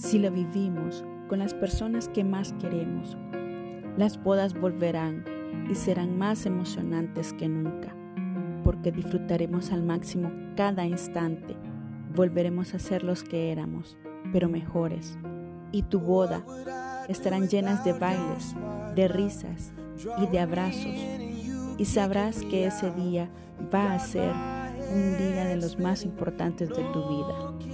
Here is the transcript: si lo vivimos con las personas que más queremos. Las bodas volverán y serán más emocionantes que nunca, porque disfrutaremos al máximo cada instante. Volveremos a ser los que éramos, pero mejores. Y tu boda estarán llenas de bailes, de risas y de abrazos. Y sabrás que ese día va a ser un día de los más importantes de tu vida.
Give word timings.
si 0.00 0.18
lo 0.18 0.30
vivimos 0.30 1.04
con 1.28 1.40
las 1.40 1.52
personas 1.52 2.08
que 2.08 2.24
más 2.24 2.54
queremos. 2.54 3.18
Las 3.98 4.20
bodas 4.22 4.58
volverán 4.58 5.24
y 5.70 5.74
serán 5.74 6.16
más 6.16 6.46
emocionantes 6.46 7.34
que 7.34 7.48
nunca, 7.48 7.94
porque 8.64 8.92
disfrutaremos 8.92 9.70
al 9.72 9.82
máximo 9.82 10.32
cada 10.56 10.86
instante. 10.86 11.54
Volveremos 12.14 12.74
a 12.74 12.78
ser 12.78 13.04
los 13.04 13.22
que 13.22 13.52
éramos, 13.52 13.98
pero 14.32 14.48
mejores. 14.48 15.18
Y 15.70 15.82
tu 15.82 16.00
boda 16.00 16.44
estarán 17.08 17.48
llenas 17.48 17.84
de 17.84 17.92
bailes, 17.92 18.56
de 18.96 19.06
risas 19.06 19.72
y 20.18 20.26
de 20.28 20.40
abrazos. 20.40 20.96
Y 21.76 21.84
sabrás 21.84 22.42
que 22.44 22.66
ese 22.66 22.90
día 22.92 23.28
va 23.72 23.92
a 23.92 23.98
ser 23.98 24.32
un 24.32 25.18
día 25.18 25.44
de 25.44 25.56
los 25.56 25.78
más 25.78 26.04
importantes 26.04 26.70
de 26.70 26.82
tu 26.92 27.08
vida. 27.08 27.69